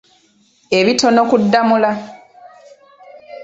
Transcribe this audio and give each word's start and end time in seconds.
Ebitono 0.77 1.21
ku 1.29 1.35
Ddamula. 1.43 1.91